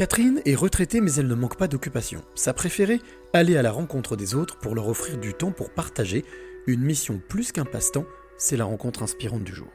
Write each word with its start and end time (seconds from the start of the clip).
Catherine 0.00 0.40
est 0.46 0.54
retraitée 0.54 1.02
mais 1.02 1.12
elle 1.16 1.26
ne 1.26 1.34
manque 1.34 1.58
pas 1.58 1.68
d'occupation. 1.68 2.24
Sa 2.34 2.54
préférée 2.54 3.02
Aller 3.34 3.58
à 3.58 3.62
la 3.62 3.70
rencontre 3.70 4.16
des 4.16 4.34
autres 4.34 4.56
pour 4.58 4.74
leur 4.74 4.88
offrir 4.88 5.18
du 5.18 5.34
temps 5.34 5.52
pour 5.52 5.74
partager. 5.74 6.24
Une 6.66 6.80
mission 6.80 7.20
plus 7.28 7.52
qu'un 7.52 7.66
passe-temps, 7.66 8.06
c'est 8.38 8.56
la 8.56 8.64
rencontre 8.64 9.02
inspirante 9.02 9.44
du 9.44 9.54
jour. 9.54 9.68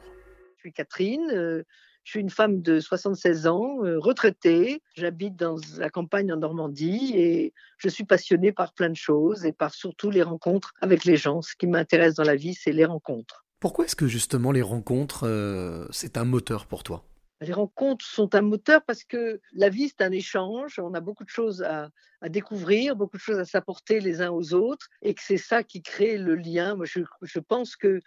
Je 0.56 0.62
suis 0.62 0.72
Catherine, 0.72 1.30
euh, 1.32 1.62
je 2.02 2.10
suis 2.10 2.18
une 2.18 2.30
femme 2.30 2.60
de 2.60 2.80
76 2.80 3.46
ans, 3.46 3.84
euh, 3.84 4.00
retraitée. 4.00 4.82
J'habite 4.96 5.36
dans 5.36 5.58
la 5.78 5.90
campagne 5.90 6.32
en 6.32 6.38
Normandie 6.38 7.12
et 7.14 7.54
je 7.78 7.88
suis 7.88 8.02
passionnée 8.02 8.50
par 8.50 8.72
plein 8.72 8.90
de 8.90 8.96
choses 8.96 9.46
et 9.46 9.52
par 9.52 9.74
surtout 9.74 10.10
les 10.10 10.24
rencontres 10.24 10.74
avec 10.80 11.04
les 11.04 11.16
gens. 11.16 11.40
Ce 11.40 11.54
qui 11.54 11.68
m'intéresse 11.68 12.14
dans 12.14 12.24
la 12.24 12.34
vie, 12.34 12.54
c'est 12.54 12.72
les 12.72 12.84
rencontres. 12.84 13.46
Pourquoi 13.60 13.84
est-ce 13.84 13.94
que 13.94 14.08
justement 14.08 14.50
les 14.50 14.62
rencontres, 14.62 15.24
euh, 15.24 15.86
c'est 15.92 16.16
un 16.16 16.24
moteur 16.24 16.66
pour 16.66 16.82
toi? 16.82 17.04
Les 17.40 17.52
rencontres 17.52 18.04
sont 18.04 18.34
un 18.34 18.42
moteur 18.42 18.82
parce 18.86 19.04
que 19.04 19.40
la 19.52 19.68
vie, 19.68 19.88
c'est 19.88 20.02
un 20.02 20.12
échange. 20.12 20.78
On 20.78 20.94
a 20.94 21.00
beaucoup 21.00 21.24
de 21.24 21.28
choses 21.28 21.62
à, 21.62 21.90
découvrir, 22.28 22.96
beaucoup 22.96 23.18
de 23.18 23.22
choses 23.22 23.38
à 23.38 23.44
s'apporter 23.44 24.00
les 24.00 24.22
uns 24.22 24.30
aux 24.30 24.54
autres, 24.54 24.88
et 25.02 25.14
que 25.14 25.22
c'est 25.22 25.36
ça 25.36 25.62
qui 25.62 25.82
crée 25.82 26.16
le 26.16 26.34
lien. 26.34 26.74
Moi, 26.74 26.86
je, 26.86 27.38
pense 27.38 27.76
que 27.76 28.00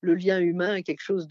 le 0.00 0.14
lien 0.14 0.38
humain 0.38 0.76
est 0.76 0.82
quelque 0.82 1.02
chose 1.02 1.26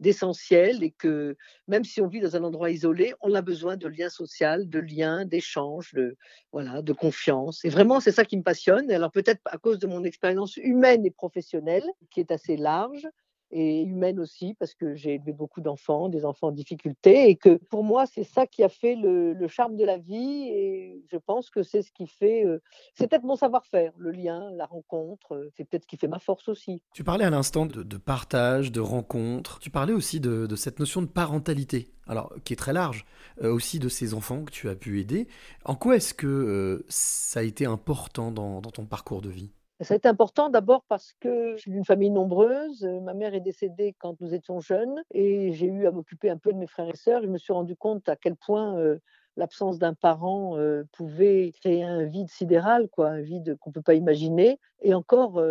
d'essentiel 0.00 0.82
et 0.82 0.90
que 0.90 1.36
même 1.68 1.84
si 1.84 2.00
on 2.00 2.08
vit 2.08 2.20
dans 2.20 2.34
un 2.34 2.44
endroit 2.44 2.70
isolé, 2.70 3.12
on 3.20 3.34
a 3.34 3.42
besoin 3.42 3.76
de 3.76 3.86
liens 3.88 4.08
sociaux, 4.08 4.64
de 4.64 4.78
liens, 4.78 5.26
d'échanges, 5.26 5.92
de, 5.92 6.16
voilà, 6.50 6.80
de 6.80 6.92
confiance. 6.94 7.62
Et 7.64 7.68
vraiment, 7.68 8.00
c'est 8.00 8.12
ça 8.12 8.24
qui 8.24 8.38
me 8.38 8.42
passionne. 8.42 8.90
Alors 8.90 9.12
peut-être 9.12 9.42
à 9.44 9.58
cause 9.58 9.78
de 9.78 9.86
mon 9.86 10.02
expérience 10.02 10.56
humaine 10.56 11.04
et 11.04 11.10
professionnelle, 11.10 11.84
qui 12.10 12.20
est 12.20 12.32
assez 12.32 12.56
large, 12.56 13.06
et 13.52 13.82
humaine 13.82 14.20
aussi, 14.20 14.54
parce 14.54 14.74
que 14.74 14.94
j'ai 14.94 15.14
élevé 15.14 15.32
beaucoup 15.32 15.60
d'enfants, 15.60 16.08
des 16.08 16.24
enfants 16.24 16.48
en 16.48 16.52
difficulté, 16.52 17.28
et 17.28 17.36
que 17.36 17.56
pour 17.70 17.82
moi, 17.82 18.06
c'est 18.06 18.24
ça 18.24 18.46
qui 18.46 18.62
a 18.62 18.68
fait 18.68 18.94
le, 18.94 19.36
charme 19.48 19.76
de 19.76 19.84
la 19.84 19.98
vie, 19.98 20.48
et 20.48 21.02
je 21.10 21.16
pense 21.16 21.50
que 21.50 21.62
c'est 21.62 21.82
ce 21.82 21.90
qui 21.90 22.06
fait, 22.06 22.44
euh, 22.44 22.62
c'est 22.94 23.08
peut-être 23.08 23.24
mon 23.24 23.36
savoir-faire, 23.36 23.92
le 23.98 24.12
lien, 24.12 24.50
la 24.52 24.66
rencontre, 24.66 25.34
euh, 25.34 25.50
c'est 25.56 25.64
peut-être 25.64 25.82
ce 25.82 25.88
qui 25.88 25.96
fait 25.96 26.08
ma 26.08 26.20
force 26.20 26.48
aussi. 26.48 26.82
Tu 26.94 27.02
parlais 27.02 27.24
à 27.24 27.30
l'instant 27.30 27.66
de, 27.66 27.96
partage, 27.96 28.70
de 28.70 28.80
rencontre, 28.80 29.58
tu 29.58 29.70
parlais 29.70 29.92
aussi 29.92 30.20
de, 30.20 30.54
cette 30.54 30.78
notion 30.78 31.02
de 31.02 31.08
parentalité, 31.08 31.90
alors 32.06 32.32
qui 32.44 32.52
est 32.52 32.56
très 32.56 32.72
large, 32.72 33.04
euh, 33.42 33.52
aussi 33.52 33.80
de 33.80 33.88
ces 33.88 34.14
enfants 34.14 34.44
que 34.44 34.52
tu 34.52 34.68
as 34.68 34.76
pu 34.76 35.00
aider. 35.00 35.26
En 35.64 35.74
quoi 35.74 35.96
est-ce 35.96 36.14
que 36.14 36.84
ça 36.88 37.40
a 37.40 37.42
été 37.42 37.66
important 37.66 38.30
dans 38.30 38.60
ton 38.60 38.86
parcours 38.86 39.22
de 39.22 39.30
vie? 39.30 39.50
Ça 39.82 39.94
a 39.94 39.96
été 39.96 40.08
important 40.08 40.50
d'abord 40.50 40.84
parce 40.88 41.14
que 41.20 41.56
je 41.56 41.62
suis 41.62 41.70
d'une 41.70 41.84
famille 41.84 42.10
nombreuse. 42.10 42.84
Euh, 42.84 43.00
ma 43.00 43.14
mère 43.14 43.34
est 43.34 43.40
décédée 43.40 43.94
quand 43.98 44.20
nous 44.20 44.34
étions 44.34 44.60
jeunes 44.60 45.02
et 45.12 45.52
j'ai 45.52 45.66
eu 45.66 45.86
à 45.86 45.90
m'occuper 45.90 46.28
un 46.28 46.36
peu 46.36 46.52
de 46.52 46.58
mes 46.58 46.66
frères 46.66 46.88
et 46.88 46.96
sœurs. 46.96 47.22
Je 47.22 47.28
me 47.28 47.38
suis 47.38 47.52
rendu 47.52 47.76
compte 47.76 48.08
à 48.08 48.16
quel 48.16 48.36
point 48.36 48.76
euh, 48.78 48.98
l'absence 49.36 49.78
d'un 49.78 49.94
parent 49.94 50.58
euh, 50.58 50.84
pouvait 50.92 51.52
créer 51.60 51.82
un 51.82 52.04
vide 52.04 52.28
sidéral, 52.28 52.88
quoi, 52.88 53.08
un 53.08 53.22
vide 53.22 53.56
qu'on 53.58 53.70
ne 53.70 53.74
peut 53.74 53.82
pas 53.82 53.94
imaginer. 53.94 54.58
Et 54.82 54.92
encore, 54.92 55.42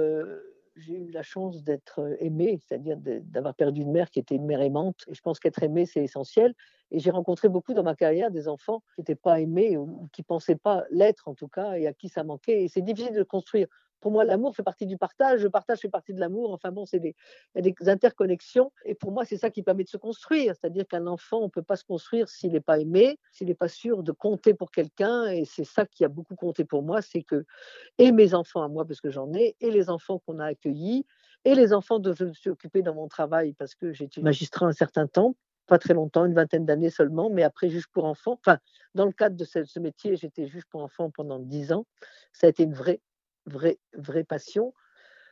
j'ai 0.76 0.96
eu 0.96 1.12
la 1.12 1.24
chance 1.24 1.64
d'être 1.64 2.16
aimée, 2.20 2.60
c'est-à-dire 2.62 2.98
d'avoir 2.98 3.56
perdu 3.56 3.82
une 3.82 3.92
mère 3.92 4.12
qui 4.12 4.20
était 4.20 4.36
une 4.36 4.46
mère 4.46 4.62
aimante. 4.62 5.06
Et 5.08 5.14
je 5.14 5.22
pense 5.22 5.40
qu'être 5.40 5.64
aimée, 5.64 5.86
c'est 5.86 6.04
essentiel. 6.04 6.54
Et 6.92 7.00
j'ai 7.00 7.12
rencontré 7.12 7.50
beaucoup 7.50 7.74
dans 7.74 7.84
ma 7.84 7.96
carrière 7.96 8.32
des 8.32 8.48
enfants 8.48 8.82
qui 8.96 9.02
n'étaient 9.02 9.16
pas 9.16 9.40
aimés 9.40 9.78
ou 9.78 10.08
qui 10.14 10.22
ne 10.22 10.26
pensaient 10.26 10.56
pas 10.56 10.86
l'être 10.92 11.28
en 11.28 11.36
tout 11.36 11.48
cas 11.48 11.74
et 11.74 11.88
à 11.88 11.94
qui 11.94 12.10
ça 12.10 12.24
manquait. 12.24 12.64
Et 12.64 12.68
c'est 12.68 12.82
difficile 12.82 13.16
de 13.16 13.24
construire 13.24 13.68
pour 14.00 14.12
moi, 14.12 14.24
l'amour 14.24 14.56
fait 14.56 14.64
partie 14.64 14.86
du 14.86 14.98
partage, 14.98 15.44
le 15.44 15.50
partage 15.50 15.80
fait 15.80 15.90
partie 15.90 16.14
de 16.14 16.20
l'amour. 16.20 16.52
Enfin 16.52 16.72
bon, 16.72 16.86
c'est 16.86 17.00
des, 17.00 17.16
interconnexions. 17.88 18.72
Et 18.86 18.96
pour 18.96 19.12
moi, 19.12 19.26
c'est 19.26 19.38
ça 19.38 19.50
qui 19.50 19.64
permet 19.64 19.84
de 19.84 19.90
se 19.90 19.98
construire. 19.98 20.54
C'est-à-dire 20.56 20.88
qu'un 20.88 21.08
enfant, 21.08 21.40
on 21.40 21.46
ne 21.46 21.50
peut 21.50 21.64
pas 21.64 21.76
se 21.76 21.84
construire 21.84 22.30
s'il 22.30 22.54
n'est 22.54 22.62
pas 22.62 22.80
aimé, 22.80 23.20
s'il 23.32 23.48
n'est 23.48 23.56
pas 23.56 23.68
sûr 23.68 24.04
de 24.04 24.12
compter 24.12 24.54
pour 24.54 24.72
quelqu'un. 24.72 25.28
Et 25.28 25.46
c'est 25.46 25.66
ça 25.66 25.86
qui 25.86 26.06
a 26.06 26.08
beaucoup 26.08 26.36
compté 26.36 26.66
pour 26.66 26.84
moi, 26.84 27.02
c'est 27.02 27.24
que, 27.24 27.46
et 27.98 28.12
mes 28.12 28.34
enfants 28.34 28.62
à 28.62 28.68
moi, 28.68 28.86
parce 28.86 29.02
que 29.02 29.10
j'en 29.10 29.34
ai, 29.34 29.56
et 29.60 29.72
les 29.72 29.90
enfants 29.90 30.20
qu'on 30.20 30.40
a 30.40 30.46
accueillis, 30.46 31.06
et 31.46 31.56
les 31.56 31.74
enfants 31.74 32.00
dont 32.00 32.14
je 32.14 32.26
me 32.26 32.34
suis 32.34 32.50
occupée 32.50 32.82
dans 32.82 32.96
mon 32.96 33.08
travail, 33.08 33.54
parce 33.54 33.76
que 33.76 33.92
j'ai 33.94 34.06
été 34.06 34.22
magistrat 34.22 34.66
un 34.66 34.74
certain 34.74 35.08
temps, 35.08 35.36
pas 35.68 35.78
très 35.78 35.94
longtemps, 35.94 36.26
une 36.26 36.34
vingtaine 36.34 36.66
d'années 36.66 36.90
seulement, 36.90 37.30
mais 37.30 37.44
après 37.44 37.70
juge 37.70 37.88
pour 37.88 38.06
enfants. 38.06 38.40
Enfin, 38.46 38.58
dans 38.96 39.06
le 39.06 39.12
cadre 39.12 39.38
de 39.38 39.46
ce, 39.46 39.64
ce 39.64 39.80
métier, 39.80 40.16
j'étais 40.16 40.48
juge 40.48 40.66
pour 40.66 40.82
enfants 40.82 41.12
pendant 41.12 41.40
dix 41.40 41.72
ans. 41.72 41.86
Ça 42.34 42.48
a 42.48 42.50
été 42.50 42.64
une 42.64 42.74
vraie 42.74 43.00
vraie, 43.50 43.80
vraie 43.94 44.24
passion, 44.24 44.74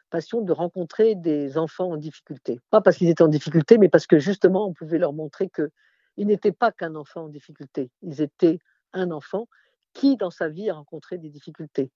passion 0.10 0.42
de 0.42 0.52
rencontrer 0.52 1.16
des 1.16 1.58
enfants 1.58 1.92
en 1.92 1.98
difficulté. 1.98 2.60
Pas 2.70 2.82
parce 2.82 2.98
qu'ils 2.98 3.10
étaient 3.10 3.24
en 3.24 3.28
difficulté, 3.28 3.78
mais 3.78 3.90
parce 3.90 4.08
que 4.08 4.20
justement, 4.20 4.68
on 4.68 4.74
pouvait 4.74 4.98
leur 4.98 5.14
montrer 5.14 5.50
qu'ils 5.50 6.28
n'étaient 6.28 6.52
pas 6.52 6.72
qu'un 6.72 6.96
enfant 6.96 7.26
en 7.26 7.30
difficulté. 7.30 7.92
Ils 8.02 8.22
étaient 8.22 8.60
un 8.94 9.12
enfant 9.12 9.48
qui, 9.94 10.18
dans 10.18 10.32
sa 10.32 10.50
vie, 10.50 10.70
a 10.70 10.76
rencontré 10.76 11.18
des 11.18 11.30
difficultés. 11.30 11.92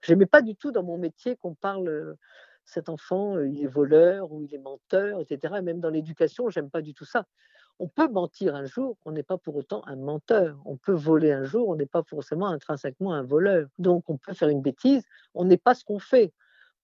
Je 0.00 0.12
n'aimais 0.12 0.26
pas 0.26 0.42
du 0.42 0.56
tout 0.56 0.72
dans 0.72 0.82
mon 0.82 0.98
métier 0.98 1.36
qu'on 1.36 1.54
parle 1.54 1.88
euh, 1.88 2.14
cet 2.64 2.88
enfant, 2.88 3.36
euh, 3.36 3.48
il 3.48 3.62
est 3.62 3.68
voleur 3.68 4.32
ou 4.32 4.42
il 4.42 4.54
est 4.54 4.58
menteur, 4.58 5.20
etc. 5.20 5.54
Et 5.58 5.62
même 5.62 5.80
dans 5.80 5.90
l'éducation, 5.90 6.48
j'aime 6.50 6.70
pas 6.70 6.82
du 6.82 6.94
tout 6.94 7.04
ça. 7.04 7.26
On 7.82 7.88
peut 7.88 8.06
mentir 8.06 8.54
un 8.54 8.64
jour, 8.64 8.96
on 9.04 9.10
n'est 9.10 9.24
pas 9.24 9.38
pour 9.38 9.56
autant 9.56 9.82
un 9.86 9.96
menteur. 9.96 10.56
On 10.64 10.76
peut 10.76 10.92
voler 10.92 11.32
un 11.32 11.42
jour, 11.42 11.68
on 11.68 11.74
n'est 11.74 11.84
pas 11.84 12.04
forcément 12.04 12.46
intrinsèquement 12.46 13.12
un 13.12 13.24
voleur. 13.24 13.66
Donc 13.80 14.08
on 14.08 14.18
peut 14.18 14.34
faire 14.34 14.50
une 14.50 14.62
bêtise, 14.62 15.02
on 15.34 15.44
n'est 15.44 15.56
pas 15.56 15.74
ce 15.74 15.84
qu'on 15.84 15.98
fait. 15.98 16.32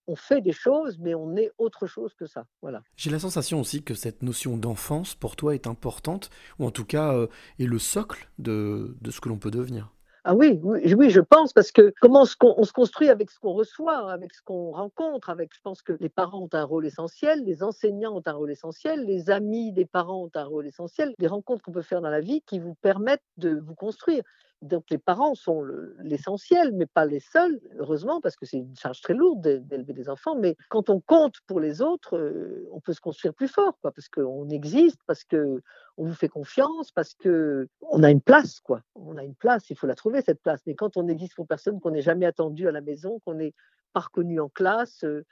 On 0.09 0.17
fait 0.17 0.41
des 0.41 0.51
choses, 0.51 0.99
mais 0.99 1.15
on 1.15 1.37
est 1.37 1.53
autre 1.57 1.87
chose 1.87 2.15
que 2.15 2.27
ça. 2.27 2.47
Voilà. 2.63 2.83
J'ai 2.97 3.11
la 3.11 3.21
sensation 3.21 3.61
aussi 3.61 3.85
que 3.85 3.95
cette 3.95 4.23
notion 4.23 4.57
d'enfance, 4.57 5.15
pour 5.15 5.37
toi, 5.37 5.55
est 5.55 5.69
importante, 5.69 6.31
ou 6.59 6.67
en 6.67 6.73
tout 6.73 6.85
cas 6.85 7.15
euh, 7.15 7.29
est 7.61 7.67
le 7.67 7.79
socle 7.79 8.29
de 8.39 8.97
ce 9.09 9.21
que 9.21 9.29
l'on 9.29 9.39
peut 9.39 9.53
devenir. 9.53 9.93
Ah 10.31 10.35
oui, 10.35 10.61
oui, 10.63 11.09
je 11.09 11.21
pense, 11.23 11.55
parce 11.55 11.73
que 11.73 11.95
comment 12.03 12.27
on 12.43 12.65
se 12.65 12.73
construit 12.75 13.09
avec 13.09 13.31
ce 13.31 13.39
qu'on 13.41 13.55
reçoit, 13.55 14.13
avec 14.13 14.35
ce 14.35 14.43
qu'on 14.43 14.73
rencontre, 14.73 15.31
avec, 15.31 15.55
je 15.55 15.61
pense 15.63 15.81
que 15.81 15.95
les 16.01 16.11
parents 16.11 16.43
ont 16.43 16.51
un 16.53 16.65
rôle 16.65 16.85
essentiel, 16.85 17.45
les 17.45 17.63
enseignants 17.63 18.15
ont 18.15 18.23
un 18.27 18.33
rôle 18.33 18.51
essentiel, 18.51 19.07
les 19.07 19.31
amis 19.31 19.73
des 19.73 19.87
parents 19.87 20.25
ont 20.25 20.31
un 20.35 20.45
rôle 20.45 20.67
essentiel, 20.67 21.15
des 21.19 21.29
rencontres 21.29 21.63
qu'on 21.63 21.73
peut 21.73 21.81
faire 21.81 22.03
dans 22.03 22.11
la 22.11 22.21
vie 22.21 22.43
qui 22.43 22.59
vous 22.59 22.75
permettent 22.75 23.23
de 23.39 23.59
vous 23.59 23.75
construire. 23.75 24.23
Donc 24.63 24.87
les 24.91 24.99
parents 24.99 25.35
sont 25.35 25.65
l'essentiel, 26.01 26.73
mais 26.73 26.87
pas 26.87 27.07
les 27.07 27.21
seuls, 27.21 27.61
heureusement, 27.79 28.21
parce 28.21 28.35
que 28.35 28.45
c'est 28.45 28.59
une 28.59 28.75
charge 28.75 29.01
très 29.01 29.15
lourde 29.15 29.41
d'élever 29.41 29.93
des 29.93 30.09
enfants. 30.09 30.35
Mais 30.37 30.57
quand 30.69 30.91
on 30.91 31.01
compte 31.01 31.37
pour 31.47 31.61
les 31.61 31.81
autres, 31.81 32.17
euh, 32.17 32.69
on 32.73 32.81
peut 32.81 32.93
se 32.93 33.01
construire 33.01 33.35
plus 33.35 33.47
fort, 33.47 33.79
parce 33.83 34.09
qu'on 34.09 34.49
existe, 34.49 34.99
parce 35.07 35.23
qu'on 35.23 35.61
vous 35.97 36.15
fait 36.15 36.29
confiance, 36.29 36.91
parce 36.91 37.15
qu'on 37.15 38.03
a 38.03 38.11
une 38.11 38.21
place, 38.21 38.59
quoi. 38.61 38.83
On 38.97 39.17
a 39.17 39.23
une 39.23 39.37
place, 39.37 39.71
il 39.71 39.77
faut 39.77 39.87
la 39.87 39.95
trouver 39.95 40.23
cette 40.23 40.43
place. 40.43 40.61
Mais 40.67 40.75
quand 40.75 40.97
on 40.97 41.07
existe 41.07 41.37
pour 41.37 41.47
personne, 41.47 41.81
qu'on 41.81 41.93
n'est 41.93 42.03
jamais 42.03 42.27
attendu 42.27 42.67
à 42.67 42.73
la 42.73 42.81
maison, 42.81 43.21
qu'on 43.25 43.35
n'est 43.35 43.55
pas 43.93 44.01
reconnu 44.01 44.41
en 44.41 44.49
classe, 44.49 45.05
euh, 45.05 45.25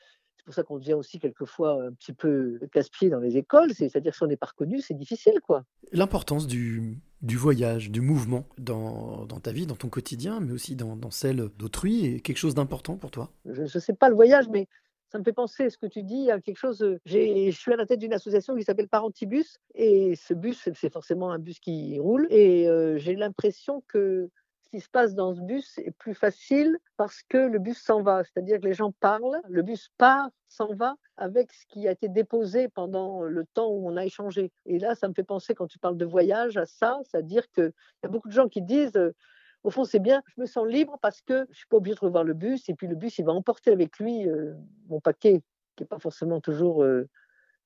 pour 0.46 0.54
ça 0.54 0.62
qu'on 0.62 0.78
devient 0.78 0.94
aussi 0.94 1.18
quelquefois 1.18 1.82
un 1.82 1.92
petit 1.92 2.12
peu 2.12 2.60
casse-pied 2.72 3.10
dans 3.10 3.18
les 3.18 3.36
écoles. 3.36 3.74
C'est-à-dire 3.74 4.14
si 4.14 4.22
on 4.22 4.28
n'est 4.28 4.36
pas 4.36 4.46
reconnu, 4.46 4.80
c'est 4.80 4.94
difficile, 4.94 5.40
quoi. 5.42 5.64
L'importance 5.92 6.46
du, 6.46 7.00
du 7.26 7.36
voyage, 7.36 7.90
du 7.90 8.00
mouvement 8.00 8.44
dans, 8.56 9.26
dans, 9.26 9.40
ta 9.40 9.50
vie, 9.50 9.66
dans 9.66 9.74
ton 9.74 9.88
quotidien, 9.88 10.38
mais 10.40 10.52
aussi 10.52 10.76
dans, 10.76 10.96
dans 10.96 11.10
celle 11.10 11.48
d'autrui, 11.58 12.06
est 12.06 12.20
quelque 12.20 12.38
chose 12.38 12.54
d'important 12.54 12.96
pour 12.96 13.10
toi? 13.10 13.30
Je 13.44 13.62
ne 13.62 13.66
sais 13.66 13.92
pas 13.92 14.08
le 14.08 14.14
voyage, 14.14 14.48
mais 14.48 14.68
ça 15.10 15.18
me 15.18 15.24
fait 15.24 15.32
penser 15.32 15.68
ce 15.68 15.76
que 15.76 15.86
tu 15.86 16.02
dis 16.02 16.30
à 16.30 16.40
quelque 16.40 16.58
chose. 16.58 16.82
Euh, 16.82 17.00
je 17.04 17.50
suis 17.50 17.72
à 17.72 17.76
la 17.76 17.84
tête 17.84 17.98
d'une 17.98 18.12
association 18.12 18.54
qui 18.54 18.62
s'appelle 18.62 18.88
Parentibus, 18.88 19.58
et 19.74 20.14
ce 20.14 20.34
bus, 20.34 20.68
c'est 20.74 20.92
forcément 20.92 21.32
un 21.32 21.38
bus 21.40 21.58
qui 21.58 21.98
roule, 21.98 22.28
et 22.30 22.68
euh, 22.68 22.96
j'ai 22.96 23.16
l'impression 23.16 23.82
que 23.88 24.30
ce 24.66 24.70
qui 24.70 24.80
se 24.80 24.88
passe 24.88 25.14
dans 25.14 25.34
ce 25.34 25.40
bus 25.40 25.78
est 25.78 25.92
plus 25.92 26.14
facile 26.14 26.76
parce 26.96 27.22
que 27.22 27.38
le 27.38 27.58
bus 27.58 27.78
s'en 27.78 28.02
va. 28.02 28.24
C'est-à-dire 28.24 28.60
que 28.60 28.66
les 28.66 28.74
gens 28.74 28.92
parlent, 29.00 29.40
le 29.48 29.62
bus 29.62 29.90
part, 29.96 30.28
s'en 30.48 30.74
va 30.74 30.96
avec 31.16 31.52
ce 31.52 31.66
qui 31.66 31.86
a 31.86 31.92
été 31.92 32.08
déposé 32.08 32.68
pendant 32.68 33.22
le 33.22 33.44
temps 33.54 33.68
où 33.68 33.88
on 33.88 33.96
a 33.96 34.04
échangé. 34.04 34.52
Et 34.64 34.78
là, 34.78 34.94
ça 34.94 35.08
me 35.08 35.14
fait 35.14 35.22
penser, 35.22 35.54
quand 35.54 35.66
tu 35.66 35.78
parles 35.78 35.96
de 35.96 36.04
voyage, 36.04 36.56
à 36.56 36.66
ça, 36.66 36.98
c'est-à-dire 37.04 37.48
qu'il 37.52 37.72
y 38.02 38.06
a 38.06 38.08
beaucoup 38.08 38.28
de 38.28 38.32
gens 38.32 38.48
qui 38.48 38.62
disent, 38.62 38.96
euh, 38.96 39.14
au 39.62 39.70
fond, 39.70 39.84
c'est 39.84 40.00
bien, 40.00 40.22
je 40.34 40.40
me 40.40 40.46
sens 40.46 40.66
libre 40.66 40.98
parce 41.00 41.20
que 41.22 41.44
je 41.44 41.50
ne 41.50 41.54
suis 41.54 41.66
pas 41.66 41.76
obligé 41.76 41.94
de 41.94 42.00
revoir 42.00 42.24
le 42.24 42.34
bus, 42.34 42.68
et 42.68 42.74
puis 42.74 42.86
le 42.86 42.96
bus, 42.96 43.18
il 43.18 43.24
va 43.24 43.32
emporter 43.32 43.70
avec 43.70 43.98
lui 43.98 44.28
euh, 44.28 44.54
mon 44.88 45.00
paquet, 45.00 45.42
qui 45.76 45.82
n'est 45.82 45.88
pas 45.88 45.98
forcément 45.98 46.40
toujours 46.40 46.82
euh, 46.82 47.08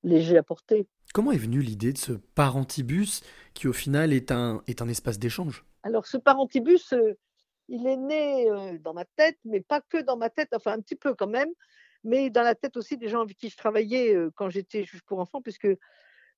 léger 0.02 0.36
à 0.36 0.42
porter. 0.42 0.86
Comment 1.12 1.32
est 1.32 1.38
venue 1.38 1.60
l'idée 1.60 1.92
de 1.92 1.98
ce 1.98 2.12
parentibus 2.12 3.22
qui, 3.54 3.68
au 3.68 3.72
final, 3.72 4.12
est 4.12 4.30
un, 4.30 4.62
est 4.66 4.82
un 4.82 4.88
espace 4.88 5.18
d'échange? 5.18 5.64
Alors, 5.82 6.06
ce 6.06 6.16
parentibus, 6.16 6.92
euh, 6.92 7.14
il 7.68 7.86
est 7.86 7.96
né 7.96 8.50
euh, 8.50 8.78
dans 8.78 8.94
ma 8.94 9.04
tête, 9.04 9.38
mais 9.44 9.60
pas 9.60 9.80
que 9.80 9.98
dans 9.98 10.16
ma 10.16 10.30
tête, 10.30 10.48
enfin 10.54 10.72
un 10.72 10.80
petit 10.80 10.96
peu 10.96 11.14
quand 11.14 11.28
même, 11.28 11.50
mais 12.04 12.30
dans 12.30 12.42
la 12.42 12.54
tête 12.54 12.76
aussi 12.76 12.96
des 12.96 13.08
gens 13.08 13.22
avec 13.22 13.36
qui 13.36 13.48
je 13.50 13.56
travaillais 13.56 14.14
euh, 14.14 14.30
quand 14.34 14.48
j'étais 14.50 14.84
juge 14.84 15.02
pour 15.02 15.18
enfants, 15.20 15.42
puisque 15.42 15.68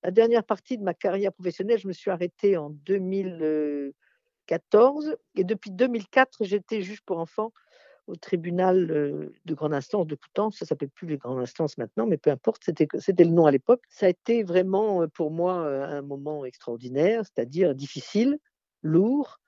la 0.03 0.11
dernière 0.11 0.45
partie 0.45 0.79
de 0.79 0.83
ma 0.83 0.95
carrière 0.95 1.33
professionnelle, 1.33 1.79
je 1.79 1.89
me 1.89 1.93
suis 1.93 2.11
arrêtée 2.11 2.57
en 2.57 2.71
2014, 2.71 5.17
et 5.37 5.45
depuis 5.45 5.71
2004, 5.71 6.45
j'étais 6.45 6.83
juge 6.83 7.03
pour 7.03 7.19
enfants 7.19 7.53
au 8.09 8.17
tribunal 8.17 8.89
de 8.89 9.55
grande 9.55 9.75
instance 9.75 10.09
de 10.09 10.17
Coutances. 10.17 10.59
Ça 10.59 10.67
s'appelle 10.67 10.91
plus 10.91 11.07
les 11.07 11.19
grandes 11.19 11.39
instances 11.39 11.79
maintenant, 11.79 12.05
mais 12.05 12.17
peu 12.17 12.31
importe, 12.31 12.65
c'était, 12.65 12.89
c'était 12.99 13.23
le 13.23 13.31
nom 13.31 13.47
à 13.47 13.53
l'époque. 13.53 13.83
Ça 13.89 14.07
a 14.07 14.09
été 14.09 14.43
vraiment 14.43 15.07
pour 15.07 15.31
moi 15.31 15.55
un 15.55 16.03
moment 16.03 16.45
extraordinaire, 16.45 17.23
c'est-à-dire 17.25 17.77
difficile, 17.77 18.41
lourd, 18.83 19.41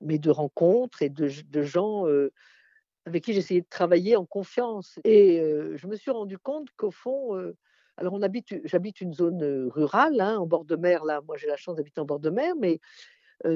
mais 0.00 0.18
de 0.18 0.30
rencontres 0.30 1.02
et 1.02 1.08
de, 1.08 1.62
gens 1.62 2.04
avec 3.06 3.24
qui 3.24 3.32
j'essayais 3.32 3.62
de 3.62 3.68
travailler 3.68 4.16
en 4.16 4.24
confiance. 4.24 4.98
Et 5.04 5.40
je 5.74 5.86
me 5.86 5.96
suis 5.96 6.10
rendu 6.10 6.38
compte 6.38 6.68
qu'au 6.76 6.90
fond, 6.90 7.34
alors 7.96 8.14
on 8.14 8.22
habite, 8.22 8.54
j'habite 8.64 9.00
une 9.00 9.12
zone 9.12 9.68
rurale, 9.68 10.20
hein, 10.20 10.38
en 10.38 10.46
bord 10.46 10.64
de 10.64 10.76
mer. 10.76 11.04
Là, 11.04 11.20
moi 11.26 11.36
j'ai 11.36 11.48
la 11.48 11.56
chance 11.56 11.76
d'habiter 11.76 12.00
en 12.00 12.04
bord 12.04 12.20
de 12.20 12.30
mer, 12.30 12.54
mais 12.56 12.80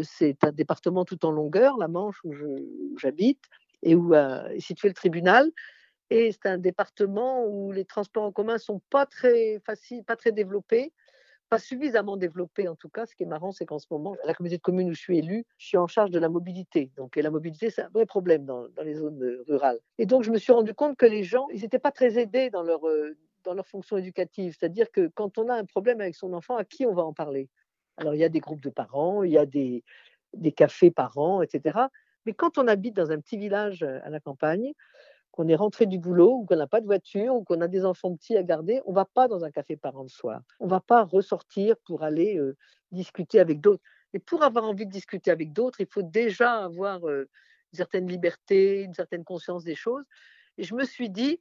c'est 0.03 0.43
un 0.45 0.53
département 0.53 1.05
tout 1.05 1.25
en 1.25 1.31
longueur, 1.31 1.77
la 1.79 1.89
Manche 1.89 2.19
où 2.25 2.33
j'habite 2.99 3.45
et 3.83 3.95
où 3.95 4.15
est 4.15 4.61
situé 4.61 4.89
le 4.89 4.95
tribunal. 4.95 5.51
Et 6.11 6.31
c'est 6.33 6.47
un 6.47 6.59
département 6.59 7.47
où 7.47 7.73
les 7.73 7.87
transports 7.87 8.25
en 8.25 8.33
commun 8.33 8.59
sont 8.59 8.83
pas 8.91 9.07
très 9.07 9.61
faciles, 9.65 10.05
pas 10.05 10.17
très 10.17 10.31
développés 10.31 10.93
pas 11.53 11.59
suffisamment 11.59 12.17
développé 12.17 12.67
en 12.67 12.77
tout 12.77 12.89
cas. 12.89 13.05
Ce 13.05 13.15
qui 13.15 13.25
est 13.25 13.27
marrant, 13.27 13.53
c'est 13.53 13.67
qu'en 13.67 13.79
ce 13.79 13.87
moment, 13.91 14.17
à 14.25 14.27
la 14.27 14.33
communauté 14.33 14.57
de 14.57 14.63
communes 14.63 14.89
où 14.89 14.95
je 14.95 15.01
suis 15.01 15.19
élu, 15.19 15.45
je 15.59 15.67
suis 15.67 15.77
en 15.77 15.87
charge 15.87 16.11
de 16.11 16.19
la 16.19 16.31
mobilité. 16.31 16.91
Donc, 16.97 17.19
et 17.19 17.21
la 17.21 17.31
mobilité, 17.31 17.69
c'est 17.69 17.83
un 17.83 17.91
vrai 17.91 18.07
problème 18.07 18.47
dans, 18.47 18.69
les 18.83 18.95
zones 18.95 19.23
euh, 19.23 19.45
rurales. 19.47 19.79
Et 19.99 20.07
donc, 20.07 20.23
je 20.23 20.31
me 20.31 20.39
suis 20.39 20.51
rendu 20.51 20.73
compte 20.73 20.97
que 20.97 21.05
les 21.05 21.25
gens, 21.25 21.49
ils 21.53 21.61
n'étaient 21.61 21.79
pas 21.79 21.93
très 21.93 22.19
aidés 22.19 22.49
dans 22.49 22.63
leur, 22.63 22.89
euh, 22.89 23.19
dans 23.45 23.53
leur 23.53 23.67
fonction 23.67 23.99
éducative. 23.99 24.57
C'est-à-dire 24.59 24.91
que 24.91 25.09
quand 25.09 25.37
on 25.37 25.51
a 25.51 25.55
un 25.55 25.67
problème 25.67 26.01
avec 26.01 26.15
son 26.15 26.33
enfant, 26.33 26.57
à 26.57 26.65
qui 26.65 26.87
on 26.87 26.95
va 26.95 27.03
en 27.03 27.13
parler? 27.13 27.51
Alors, 27.99 28.15
il 28.15 28.21
y 28.21 28.25
a 28.25 28.31
des 28.31 28.41
groupes 28.41 28.63
de 28.63 28.71
parents, 28.71 29.23
il 29.23 29.33
y 29.33 29.37
a 29.37 29.45
des, 29.45 29.85
des 30.33 30.53
cafés 30.53 30.91
parents, 30.91 31.43
etc. 31.43 31.81
Mais 32.25 32.33
quand 32.33 32.57
on 32.57 32.67
habite 32.67 32.97
dans 32.97 33.11
un 33.11 33.21
petit 33.21 33.37
village 33.37 33.83
euh, 33.83 33.99
à 34.05 34.09
la 34.09 34.21
campagne, 34.21 34.73
qu'on 35.33 35.49
est 35.49 35.57
rentré 35.57 35.87
du 35.87 35.99
boulot 35.99 36.33
ou 36.33 36.45
qu'on 36.45 36.57
n'a 36.57 36.67
pas 36.67 36.81
de 36.81 36.87
voiture 36.87 37.35
ou 37.35 37.43
qu'on 37.43 37.61
a 37.61 37.69
des 37.69 37.85
enfants 37.85 38.15
petits 38.15 38.37
à 38.37 38.43
garder, 38.43 38.81
on 38.87 38.91
ne 38.91 38.97
va 38.97 39.07
pas 39.07 39.29
dans 39.29 39.45
un 39.45 39.51
café 39.51 39.77
parents 39.77 40.03
le 40.03 40.09
soir. 40.09 40.43
On 40.61 40.67
ne 40.67 40.71
va 40.71 40.81
pas 40.81 41.03
ressortir 41.03 41.77
pour 41.85 42.03
aller 42.03 42.39
discuter 42.91 43.41
avec 43.41 43.61
d'autres. 43.61 43.83
Et 44.15 44.19
pour 44.19 44.43
avoir 44.43 44.65
envie 44.65 44.87
de 44.87 44.91
discuter 44.91 45.31
avec 45.31 45.53
d'autres, 45.53 45.81
il 45.81 45.87
faut 45.87 46.03
déjà 46.03 46.65
avoir 46.65 47.09
une 47.09 47.27
certaine 47.73 48.07
liberté, 48.07 48.83
une 48.83 48.95
certaine 48.95 49.25
conscience 49.25 49.65
des 49.65 49.75
choses. 49.75 50.05
Et 50.59 50.65
je 50.65 50.75
me 50.75 50.85
suis 50.85 51.09
dit, 51.09 51.41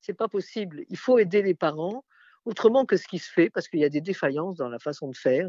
c'est 0.00 0.12
pas 0.12 0.28
possible. 0.28 0.84
Il 0.90 0.98
faut 0.98 1.18
aider 1.18 1.40
les 1.42 1.54
parents 1.54 2.04
autrement 2.44 2.84
que 2.84 2.96
ce 2.96 3.06
qui 3.06 3.18
se 3.18 3.30
fait, 3.30 3.50
parce 3.50 3.68
qu'il 3.68 3.78
y 3.78 3.84
a 3.84 3.88
des 3.88 4.00
défaillances 4.00 4.56
dans 4.56 4.68
la 4.68 4.80
façon 4.80 5.08
de 5.08 5.16
faire, 5.16 5.48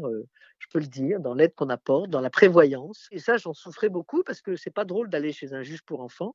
je 0.58 0.66
peux 0.72 0.78
le 0.78 0.86
dire, 0.86 1.20
dans 1.20 1.34
l'aide 1.34 1.54
qu'on 1.54 1.68
apporte, 1.68 2.08
dans 2.08 2.20
la 2.20 2.30
prévoyance. 2.30 3.08
Et 3.10 3.18
ça, 3.18 3.36
j'en 3.36 3.52
souffrais 3.52 3.88
beaucoup 3.88 4.22
parce 4.22 4.40
que 4.40 4.56
c'est 4.56 4.70
pas 4.70 4.84
drôle 4.84 5.10
d'aller 5.10 5.32
chez 5.32 5.52
un 5.52 5.62
juge 5.62 5.82
pour 5.82 6.00
enfants. 6.00 6.34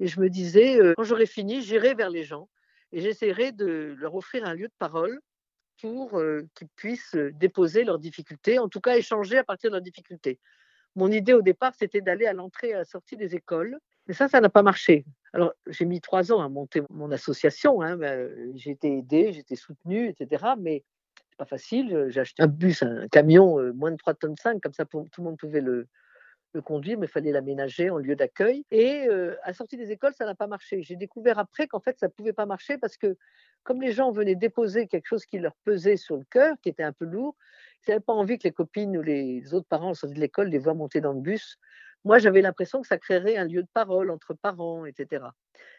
Et 0.00 0.06
je 0.06 0.20
me 0.20 0.28
disais, 0.28 0.78
quand 0.96 1.04
j'aurai 1.04 1.26
fini, 1.26 1.62
j'irai 1.62 1.94
vers 1.94 2.10
les 2.10 2.24
gens 2.24 2.48
et 2.92 3.00
j'essaierai 3.00 3.52
de 3.52 3.94
leur 3.98 4.14
offrir 4.14 4.44
un 4.44 4.54
lieu 4.54 4.68
de 4.68 4.74
parole 4.78 5.20
pour 5.80 6.20
qu'ils 6.54 6.68
puissent 6.76 7.16
déposer 7.34 7.84
leurs 7.84 7.98
difficultés, 7.98 8.58
en 8.58 8.68
tout 8.68 8.80
cas 8.80 8.96
échanger 8.96 9.38
à 9.38 9.44
partir 9.44 9.70
de 9.70 9.76
leurs 9.76 9.82
difficultés. 9.82 10.38
Mon 10.94 11.10
idée 11.10 11.34
au 11.34 11.42
départ, 11.42 11.74
c'était 11.78 12.00
d'aller 12.00 12.26
à 12.26 12.32
l'entrée 12.32 12.70
et 12.70 12.74
à 12.74 12.78
la 12.78 12.84
sortie 12.84 13.16
des 13.16 13.34
écoles, 13.34 13.78
mais 14.06 14.14
ça, 14.14 14.28
ça 14.28 14.40
n'a 14.40 14.48
pas 14.48 14.62
marché. 14.62 15.04
Alors, 15.32 15.52
j'ai 15.66 15.84
mis 15.84 16.00
trois 16.00 16.32
ans 16.32 16.40
à 16.40 16.48
monter 16.48 16.82
mon 16.90 17.10
association. 17.10 17.82
Hein, 17.82 17.98
j'ai 18.54 18.70
été 18.70 18.98
aidée, 18.98 19.32
j'ai 19.32 19.40
été 19.40 19.56
soutenue, 19.56 20.08
etc. 20.08 20.44
Mais 20.58 20.84
c'est 21.28 21.36
pas 21.36 21.44
facile. 21.44 22.06
J'ai 22.08 22.20
acheté 22.20 22.42
un 22.42 22.46
bus, 22.46 22.82
un 22.82 23.08
camion, 23.08 23.72
moins 23.74 23.90
de 23.90 23.96
3 23.96 24.14
tonnes 24.14 24.36
5, 24.36 24.62
comme 24.62 24.72
ça 24.72 24.84
tout 24.84 25.04
le 25.18 25.24
monde 25.24 25.36
pouvait 25.36 25.60
le, 25.60 25.88
conduire, 26.60 26.98
mais 26.98 27.06
il 27.06 27.10
fallait 27.10 27.32
l'aménager 27.32 27.90
en 27.90 27.98
lieu 27.98 28.16
d'accueil. 28.16 28.64
Et 28.70 29.08
à 29.08 29.48
la 29.48 29.52
sortie 29.52 29.76
des 29.76 29.90
écoles, 29.90 30.14
ça 30.14 30.24
n'a 30.24 30.34
pas 30.34 30.46
marché. 30.46 30.82
J'ai 30.82 30.96
découvert 30.96 31.38
après 31.38 31.66
qu'en 31.66 31.80
fait, 31.80 31.98
ça 31.98 32.06
ne 32.06 32.12
pouvait 32.12 32.32
pas 32.32 32.46
marcher 32.46 32.78
parce 32.78 32.96
que 32.96 33.16
comme 33.62 33.82
les 33.82 33.92
gens 33.92 34.10
venaient 34.12 34.36
déposer 34.36 34.86
quelque 34.86 35.06
chose 35.06 35.26
qui 35.26 35.38
leur 35.38 35.54
pesait 35.64 35.96
sur 35.96 36.16
le 36.16 36.24
cœur, 36.30 36.54
qui 36.62 36.68
était 36.68 36.84
un 36.84 36.92
peu 36.92 37.04
lourd, 37.04 37.36
ils 37.86 37.90
n'avaient 37.90 38.00
pas 38.00 38.12
envie 38.12 38.38
que 38.38 38.44
les 38.44 38.52
copines 38.52 38.96
ou 38.96 39.02
les 39.02 39.54
autres 39.54 39.66
parents 39.68 39.94
sortie 39.94 40.14
de 40.14 40.20
l'école 40.20 40.48
les 40.48 40.58
voient 40.58 40.74
monter 40.74 41.00
dans 41.00 41.12
le 41.12 41.20
bus. 41.20 41.58
Moi, 42.04 42.18
j'avais 42.18 42.40
l'impression 42.40 42.80
que 42.82 42.86
ça 42.86 42.98
créerait 42.98 43.36
un 43.36 43.44
lieu 43.44 43.62
de 43.62 43.68
parole 43.72 44.10
entre 44.10 44.34
parents, 44.34 44.86
etc. 44.86 45.24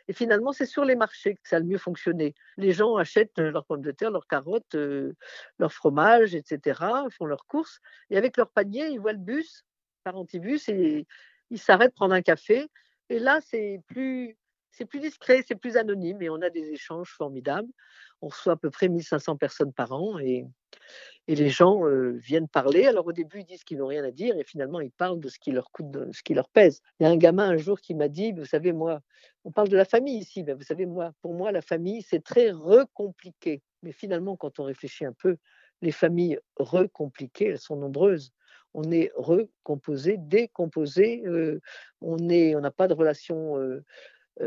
Et 0.10 0.14
finalement, 0.14 0.52
c'est 0.52 0.66
sur 0.66 0.84
les 0.84 0.96
marchés 0.96 1.36
que 1.36 1.48
ça 1.48 1.56
a 1.56 1.60
le 1.60 1.66
mieux 1.66 1.78
fonctionné. 1.78 2.36
Les 2.58 2.74
gens 2.74 2.98
achètent 2.98 3.40
leurs 3.40 3.66
pommes 3.66 3.82
de 3.82 3.92
terre, 3.92 4.12
leurs 4.12 4.28
carottes, 4.28 4.76
leur 4.76 5.72
fromage, 5.72 6.36
etc., 6.36 6.82
font 7.12 7.26
leurs 7.26 7.46
courses, 7.46 7.80
et 8.10 8.18
avec 8.18 8.36
leur 8.36 8.50
panier, 8.50 8.88
ils 8.88 9.00
voient 9.00 9.14
le 9.14 9.20
bus, 9.20 9.64
antibus 10.16 10.70
et 10.70 11.06
ils 11.50 11.60
s'arrêtent 11.60 11.94
prendre 11.94 12.14
un 12.14 12.22
café. 12.22 12.68
Et 13.10 13.20
là, 13.20 13.40
c'est 13.42 13.82
plus, 13.88 14.38
c'est 14.72 14.86
plus 14.86 15.00
discret, 15.00 15.44
c'est 15.48 15.56
plus 15.56 15.78
anonyme 15.78 16.22
et 16.22 16.30
on 16.30 16.42
a 16.42 16.50
des 16.50 16.72
échanges 16.72 17.10
formidables. 17.10 17.70
On 18.22 18.28
reçoit 18.28 18.54
à 18.54 18.58
peu 18.58 18.70
près 18.70 18.90
1500 18.90 19.38
personnes 19.38 19.74
par 19.74 19.92
an 19.92 20.20
et, 20.20 20.46
et 21.28 21.36
les 21.36 21.50
gens 21.50 21.86
euh, 21.86 22.18
viennent 22.18 22.48
parler. 22.48 22.86
Alors 22.86 23.08
au 23.08 23.14
début, 23.14 23.40
ils 23.40 23.46
disent 23.46 23.64
qu'ils 23.64 23.78
n'ont 23.78 23.88
rien 23.88 24.04
à 24.04 24.12
dire 24.12 24.38
et 24.38 24.44
finalement, 24.44 24.80
ils 24.80 24.92
parlent 24.92 25.20
de 25.20 25.30
ce 25.30 25.40
qui 25.40 25.52
leur 25.52 25.72
coûte, 25.72 25.92
de 25.92 26.12
ce 26.12 26.24
qui 26.24 26.34
leur 26.34 26.50
pèse. 26.50 26.82
Il 27.00 27.04
y 27.04 27.06
a 27.06 27.10
un 27.10 27.18
gamin 27.18 27.50
un 27.50 27.58
jour 27.58 27.80
qui 27.80 27.96
m'a 27.96 28.08
dit, 28.08 28.34
vous 28.34 28.46
savez, 28.46 28.74
moi, 28.74 29.02
on 29.46 29.52
parle 29.52 29.70
de 29.70 29.78
la 29.78 29.86
famille 29.86 30.18
ici, 30.18 30.44
mais 30.44 30.54
vous 30.54 30.64
savez, 30.64 30.86
moi, 30.86 31.12
pour 31.22 31.34
moi, 31.34 31.52
la 31.52 31.62
famille, 31.62 32.02
c'est 32.02 32.24
très 32.24 32.52
recompliqué. 32.52 33.62
Mais 33.84 33.92
finalement, 33.92 34.36
quand 34.36 34.60
on 34.60 34.64
réfléchit 34.64 35.06
un 35.06 35.14
peu, 35.14 35.38
les 35.82 35.92
familles 35.92 36.40
recompliquées, 36.58 37.46
elles 37.46 37.60
sont 37.60 37.76
nombreuses 37.76 38.32
on 38.74 38.92
est 38.92 39.12
recomposé, 39.16 40.18
décomposé, 40.18 41.24
on 42.02 42.18
n'a 42.18 42.72
pas 42.72 42.88
de 42.88 42.94
relation 42.94 43.56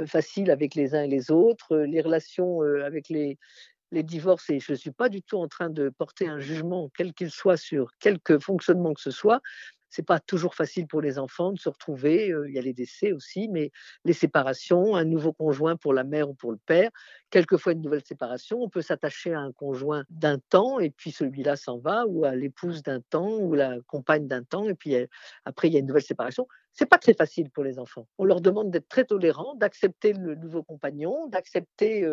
facile 0.06 0.50
avec 0.50 0.74
les 0.74 0.94
uns 0.94 1.02
et 1.02 1.08
les 1.08 1.30
autres, 1.30 1.76
les 1.76 2.00
relations 2.00 2.62
avec 2.62 3.08
les, 3.08 3.38
les 3.92 4.02
divorces, 4.02 4.50
et 4.50 4.60
je 4.60 4.72
ne 4.72 4.76
suis 4.76 4.92
pas 4.92 5.08
du 5.08 5.22
tout 5.22 5.38
en 5.38 5.48
train 5.48 5.70
de 5.70 5.88
porter 5.88 6.28
un 6.28 6.38
jugement, 6.38 6.90
quel 6.96 7.12
qu'il 7.12 7.30
soit, 7.30 7.56
sur 7.56 7.90
quelque 7.98 8.38
fonctionnement 8.38 8.94
que 8.94 9.00
ce 9.00 9.10
soit, 9.10 9.40
c'est 9.90 10.06
pas 10.06 10.20
toujours 10.20 10.54
facile 10.54 10.86
pour 10.86 11.00
les 11.00 11.18
enfants 11.18 11.52
de 11.52 11.58
se 11.58 11.68
retrouver. 11.68 12.32
il 12.48 12.54
y 12.54 12.58
a 12.58 12.62
les 12.62 12.72
décès 12.72 13.12
aussi, 13.12 13.48
mais 13.48 13.70
les 14.04 14.12
séparations, 14.12 14.94
un 14.96 15.04
nouveau 15.04 15.32
conjoint 15.32 15.76
pour 15.76 15.92
la 15.92 16.04
mère 16.04 16.30
ou 16.30 16.34
pour 16.34 16.52
le 16.52 16.58
père, 16.58 16.90
quelquefois 17.30 17.72
une 17.72 17.82
nouvelle 17.82 18.04
séparation. 18.04 18.62
On 18.62 18.68
peut 18.68 18.82
s'attacher 18.82 19.34
à 19.34 19.40
un 19.40 19.52
conjoint 19.52 20.04
d'un 20.08 20.38
temps 20.38 20.78
et 20.78 20.90
puis 20.90 21.10
celui-là 21.10 21.56
s'en 21.56 21.78
va, 21.78 22.06
ou 22.06 22.24
à 22.24 22.34
l'épouse 22.34 22.82
d'un 22.82 23.00
temps 23.00 23.36
ou 23.36 23.54
la 23.54 23.76
compagne 23.86 24.26
d'un 24.26 24.44
temps, 24.44 24.68
et 24.68 24.74
puis 24.74 24.96
après 25.44 25.68
il 25.68 25.74
y 25.74 25.76
a 25.76 25.80
une 25.80 25.86
nouvelle 25.86 26.02
séparation. 26.02 26.46
C'est 26.72 26.86
pas 26.86 26.98
très 26.98 27.14
facile 27.14 27.50
pour 27.50 27.64
les 27.64 27.80
enfants. 27.80 28.06
On 28.18 28.24
leur 28.24 28.40
demande 28.40 28.70
d'être 28.70 28.88
très 28.88 29.04
tolérants, 29.04 29.56
d'accepter 29.56 30.12
le 30.12 30.36
nouveau 30.36 30.62
compagnon, 30.62 31.26
d'accepter 31.26 32.06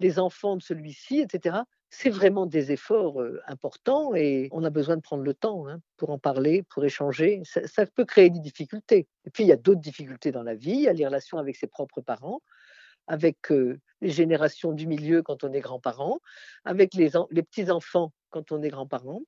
les 0.00 0.18
enfants 0.18 0.56
de 0.56 0.62
celui-ci, 0.62 1.20
etc 1.20 1.58
c'est 1.98 2.10
vraiment 2.10 2.44
des 2.44 2.72
efforts 2.72 3.22
importants 3.46 4.14
et 4.14 4.50
on 4.52 4.64
a 4.64 4.70
besoin 4.70 4.96
de 4.96 5.00
prendre 5.00 5.22
le 5.22 5.32
temps 5.32 5.66
hein, 5.66 5.80
pour 5.96 6.10
en 6.10 6.18
parler, 6.18 6.62
pour 6.68 6.84
échanger. 6.84 7.40
Ça, 7.44 7.86
peut 7.86 8.04
créer 8.04 8.28
des 8.28 8.40
difficultés. 8.40 9.08
Et 9.24 9.30
puis, 9.30 9.44
il 9.44 9.46
y 9.46 9.52
a 9.52 9.56
d'autres 9.56 9.80
difficultés 9.80 10.30
dans 10.30 10.42
la 10.42 10.54
vie. 10.54 10.72
Il 10.72 10.82
y 10.82 10.88
a 10.88 10.92
les 10.92 11.06
relations 11.06 11.38
avec 11.38 11.56
ses 11.56 11.66
propres 11.66 12.02
parents, 12.02 12.42
avec 13.06 13.48
les 13.48 14.10
générations 14.10 14.72
du 14.72 14.86
milieu 14.86 15.22
quand 15.22 15.42
on 15.42 15.52
est 15.54 15.60
grand-parent, 15.60 16.20
avec 16.66 16.92
les, 16.92 17.08
petits-enfants 17.42 18.12
quand 18.28 18.52
on 18.52 18.62
est 18.62 18.68
grand-parent. 18.68 19.22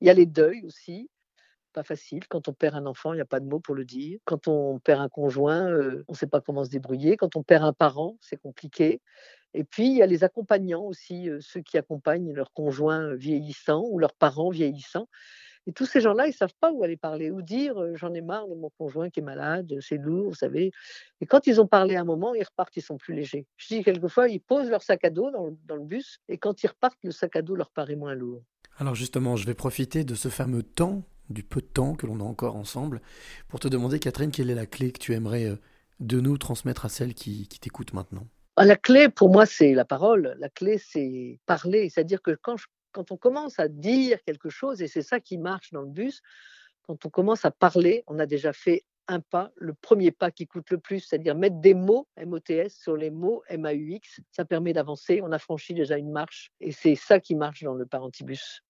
Il 0.00 0.06
y 0.06 0.10
a 0.10 0.14
les 0.14 0.26
deuils 0.26 0.64
aussi. 0.64 1.10
Pas 1.74 1.82
facile. 1.82 2.26
Quand 2.28 2.48
on 2.48 2.52
perd 2.52 2.76
un 2.76 2.86
enfant, 2.86 3.12
il 3.12 3.16
n'y 3.16 3.22
a 3.22 3.26
pas 3.26 3.40
de 3.40 3.46
mots 3.46 3.60
pour 3.60 3.74
le 3.74 3.84
dire. 3.84 4.18
Quand 4.24 4.48
on 4.48 4.78
perd 4.78 5.00
un 5.00 5.08
conjoint, 5.08 5.66
on 6.08 6.12
ne 6.12 6.16
sait 6.16 6.28
pas 6.28 6.40
comment 6.40 6.64
se 6.64 6.70
débrouiller. 6.70 7.16
Quand 7.16 7.36
on 7.36 7.42
perd 7.42 7.64
un 7.64 7.72
parent, 7.72 8.16
c'est 8.20 8.40
compliqué. 8.40 9.02
Et 9.54 9.64
puis, 9.64 9.86
il 9.86 9.96
y 9.96 10.02
a 10.02 10.06
les 10.06 10.24
accompagnants 10.24 10.84
aussi, 10.84 11.28
ceux 11.40 11.60
qui 11.60 11.76
accompagnent 11.76 12.32
leurs 12.32 12.52
conjoints 12.52 13.14
vieillissants 13.14 13.84
ou 13.90 13.98
leurs 13.98 14.14
parents 14.14 14.50
vieillissants. 14.50 15.08
Et 15.66 15.72
tous 15.72 15.86
ces 15.86 16.00
gens-là, 16.00 16.26
ils 16.26 16.30
ne 16.30 16.34
savent 16.34 16.54
pas 16.60 16.70
où 16.70 16.84
aller 16.84 16.96
parler, 16.96 17.30
ou 17.30 17.40
dire 17.40 17.74
j'en 17.96 18.12
ai 18.12 18.20
marre 18.20 18.46
de 18.48 18.54
mon 18.54 18.70
conjoint 18.78 19.08
qui 19.08 19.20
est 19.20 19.22
malade, 19.22 19.74
c'est 19.80 19.96
lourd, 19.96 20.28
vous 20.28 20.34
savez. 20.34 20.72
Et 21.20 21.26
quand 21.26 21.46
ils 21.46 21.60
ont 21.60 21.66
parlé 21.66 21.96
un 21.96 22.04
moment, 22.04 22.34
ils 22.34 22.44
repartent, 22.44 22.76
ils 22.76 22.82
sont 22.82 22.98
plus 22.98 23.14
légers. 23.14 23.46
Je 23.56 23.74
dis 23.74 23.82
quelquefois, 23.82 24.28
ils 24.28 24.40
posent 24.40 24.68
leur 24.68 24.82
sac 24.82 25.04
à 25.04 25.10
dos 25.10 25.30
dans 25.30 25.46
le, 25.46 25.56
dans 25.64 25.76
le 25.76 25.84
bus, 25.84 26.18
et 26.28 26.36
quand 26.36 26.62
ils 26.62 26.66
repartent, 26.66 26.98
le 27.02 27.12
sac 27.12 27.34
à 27.36 27.42
dos 27.42 27.56
leur 27.56 27.70
paraît 27.70 27.96
moins 27.96 28.14
lourd. 28.14 28.42
Alors 28.76 28.94
justement, 28.94 29.36
je 29.36 29.46
vais 29.46 29.54
profiter 29.54 30.04
de 30.04 30.14
ce 30.14 30.28
fameux 30.28 30.62
temps, 30.62 31.02
du 31.30 31.42
peu 31.42 31.60
de 31.60 31.66
temps 31.66 31.94
que 31.94 32.06
l'on 32.06 32.20
a 32.20 32.24
encore 32.24 32.56
ensemble, 32.56 33.00
pour 33.48 33.60
te 33.60 33.68
demander, 33.68 33.98
Catherine, 33.98 34.30
quelle 34.30 34.50
est 34.50 34.54
la 34.54 34.66
clé 34.66 34.92
que 34.92 34.98
tu 34.98 35.14
aimerais 35.14 35.58
de 36.00 36.20
nous 36.20 36.38
transmettre 36.38 36.84
à 36.84 36.88
celles 36.88 37.14
qui, 37.14 37.48
qui 37.48 37.58
t'écoutent 37.58 37.92
maintenant? 37.92 38.26
Ah, 38.56 38.64
la 38.64 38.76
clé, 38.76 39.08
pour 39.08 39.30
moi, 39.30 39.46
c'est 39.46 39.74
la 39.74 39.84
parole. 39.84 40.36
La 40.38 40.48
clé, 40.48 40.78
c'est 40.78 41.40
parler. 41.46 41.88
C'est-à-dire 41.88 42.22
que 42.22 42.32
quand, 42.40 42.56
quand 42.92 43.10
on 43.10 43.16
commence 43.16 43.58
à 43.58 43.68
dire 43.68 44.22
quelque 44.24 44.48
chose, 44.48 44.80
et 44.80 44.86
c'est 44.86 45.02
ça 45.02 45.18
qui 45.18 45.38
marche 45.38 45.72
dans 45.72 45.82
le 45.82 45.88
bus, 45.88 46.22
quand 46.86 47.04
on 47.04 47.10
commence 47.10 47.44
à 47.44 47.50
parler, 47.50 48.04
on 48.06 48.18
a 48.18 48.26
déjà 48.26 48.52
fait 48.52 48.84
un 49.08 49.20
pas, 49.20 49.50
le 49.56 49.74
premier 49.74 50.12
pas 50.12 50.30
qui 50.30 50.46
coûte 50.46 50.70
le 50.70 50.78
plus, 50.78 51.00
c'est-à-dire 51.00 51.34
mettre 51.34 51.56
des 51.56 51.74
mots 51.74 52.06
MOTS 52.24 52.70
sur 52.70 52.96
les 52.96 53.10
mots 53.10 53.42
MAUX. 53.50 54.20
Ça 54.30 54.44
permet 54.44 54.72
d'avancer. 54.72 55.20
On 55.22 55.32
a 55.32 55.38
franchi 55.38 55.74
déjà 55.74 55.98
une 55.98 56.10
marche 56.10 56.52
et 56.60 56.72
c'est 56.72 56.94
ça 56.94 57.20
qui 57.20 57.34
marche 57.34 57.62
dans 57.64 57.74
le 57.74 57.86
parentibus. 57.86 58.62